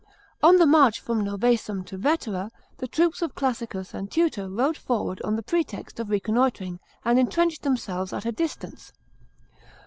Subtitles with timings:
[0.41, 5.21] On the march from Novsesium to Vetera, the troope of Classicus and Tutor rode forward
[5.21, 8.93] on the pretext of reconnoitring, and entrenched themselves at a distance.